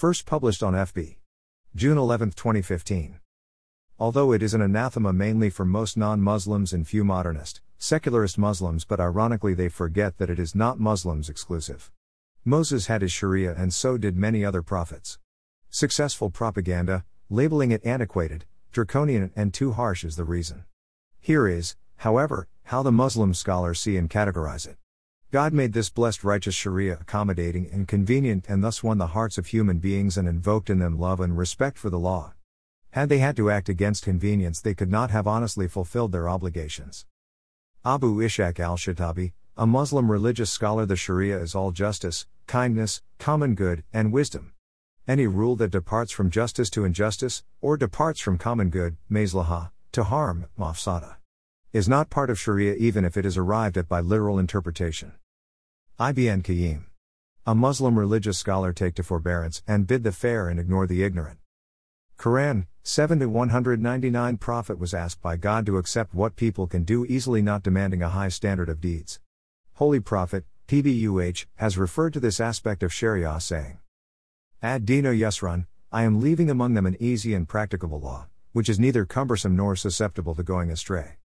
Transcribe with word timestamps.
First 0.00 0.24
published 0.24 0.62
on 0.62 0.72
FB. 0.72 1.16
June 1.76 1.98
11, 1.98 2.30
2015. 2.30 3.20
Although 3.98 4.32
it 4.32 4.42
is 4.42 4.54
an 4.54 4.62
anathema 4.62 5.12
mainly 5.12 5.50
for 5.50 5.66
most 5.66 5.94
non 5.94 6.22
Muslims 6.22 6.72
and 6.72 6.88
few 6.88 7.04
modernist, 7.04 7.60
secularist 7.76 8.38
Muslims, 8.38 8.86
but 8.86 8.98
ironically 8.98 9.52
they 9.52 9.68
forget 9.68 10.16
that 10.16 10.30
it 10.30 10.38
is 10.38 10.54
not 10.54 10.80
Muslims 10.80 11.28
exclusive. 11.28 11.92
Moses 12.46 12.86
had 12.86 13.02
his 13.02 13.12
Sharia 13.12 13.54
and 13.54 13.74
so 13.74 13.98
did 13.98 14.16
many 14.16 14.42
other 14.42 14.62
prophets. 14.62 15.18
Successful 15.68 16.30
propaganda, 16.30 17.04
labeling 17.28 17.70
it 17.70 17.84
antiquated, 17.84 18.46
draconian, 18.72 19.30
and 19.36 19.52
too 19.52 19.72
harsh 19.72 20.02
is 20.02 20.16
the 20.16 20.24
reason. 20.24 20.64
Here 21.20 21.46
is, 21.46 21.76
however, 21.96 22.48
how 22.62 22.82
the 22.82 22.90
Muslim 22.90 23.34
scholars 23.34 23.78
see 23.78 23.98
and 23.98 24.08
categorize 24.08 24.66
it. 24.66 24.78
God 25.32 25.52
made 25.52 25.74
this 25.74 25.90
blessed 25.90 26.24
righteous 26.24 26.56
Sharia 26.56 26.94
accommodating 27.00 27.70
and 27.72 27.86
convenient 27.86 28.46
and 28.48 28.64
thus 28.64 28.82
won 28.82 28.98
the 28.98 29.14
hearts 29.14 29.38
of 29.38 29.46
human 29.46 29.78
beings 29.78 30.18
and 30.18 30.26
invoked 30.26 30.68
in 30.68 30.80
them 30.80 30.98
love 30.98 31.20
and 31.20 31.38
respect 31.38 31.78
for 31.78 31.88
the 31.88 32.00
law. 32.00 32.32
Had 32.90 33.08
they 33.08 33.18
had 33.18 33.36
to 33.36 33.48
act 33.48 33.68
against 33.68 34.02
convenience, 34.02 34.60
they 34.60 34.74
could 34.74 34.90
not 34.90 35.12
have 35.12 35.28
honestly 35.28 35.68
fulfilled 35.68 36.10
their 36.10 36.28
obligations. 36.28 37.06
Abu 37.84 38.16
Ishaq 38.16 38.58
al 38.58 38.76
Shatibi, 38.76 39.30
a 39.56 39.68
Muslim 39.68 40.10
religious 40.10 40.50
scholar, 40.50 40.84
the 40.84 40.96
Sharia 40.96 41.38
is 41.38 41.54
all 41.54 41.70
justice, 41.70 42.26
kindness, 42.48 43.00
common 43.20 43.54
good, 43.54 43.84
and 43.92 44.12
wisdom. 44.12 44.52
Any 45.06 45.28
rule 45.28 45.54
that 45.56 45.70
departs 45.70 46.10
from 46.10 46.30
justice 46.30 46.70
to 46.70 46.84
injustice, 46.84 47.44
or 47.60 47.76
departs 47.76 48.18
from 48.18 48.36
common 48.36 48.68
good, 48.68 48.96
maslaha, 49.08 49.70
to 49.92 50.02
harm, 50.02 50.46
mafsada, 50.58 51.18
is 51.72 51.88
not 51.88 52.10
part 52.10 52.30
of 52.30 52.38
Sharia 52.38 52.74
even 52.74 53.04
if 53.04 53.16
it 53.16 53.24
is 53.24 53.36
arrived 53.36 53.78
at 53.78 53.88
by 53.88 54.00
literal 54.00 54.40
interpretation. 54.40 55.12
Ibn 56.00 56.42
Qayyim. 56.42 56.86
A 57.46 57.54
Muslim 57.54 57.96
religious 57.96 58.38
scholar 58.38 58.72
take 58.72 58.96
to 58.96 59.04
forbearance 59.04 59.62
and 59.68 59.86
bid 59.86 60.02
the 60.02 60.10
fair 60.10 60.48
and 60.48 60.58
ignore 60.58 60.88
the 60.88 61.04
ignorant. 61.04 61.38
Quran 62.18 62.66
7 62.82 63.20
to 63.20 63.28
199 63.28 64.36
Prophet 64.38 64.80
was 64.80 64.92
asked 64.92 65.22
by 65.22 65.36
God 65.36 65.64
to 65.66 65.78
accept 65.78 66.12
what 66.12 66.34
people 66.34 66.66
can 66.66 66.82
do 66.82 67.06
easily 67.06 67.40
not 67.40 67.62
demanding 67.62 68.02
a 68.02 68.08
high 68.08 68.30
standard 68.30 68.68
of 68.68 68.80
deeds. 68.80 69.20
Holy 69.74 70.00
Prophet, 70.00 70.44
PBUH, 70.66 71.46
has 71.56 71.78
referred 71.78 72.12
to 72.14 72.20
this 72.20 72.40
aspect 72.40 72.82
of 72.82 72.92
Sharia 72.92 73.38
saying, 73.38 73.78
Ad 74.60 74.84
Dino 74.84 75.12
Yusran, 75.12 75.66
I 75.92 76.02
am 76.02 76.20
leaving 76.20 76.50
among 76.50 76.74
them 76.74 76.86
an 76.86 76.96
easy 76.98 77.32
and 77.32 77.48
practicable 77.48 78.00
law, 78.00 78.26
which 78.52 78.68
is 78.68 78.80
neither 78.80 79.04
cumbersome 79.04 79.54
nor 79.54 79.76
susceptible 79.76 80.34
to 80.34 80.42
going 80.42 80.70
astray. 80.70 81.16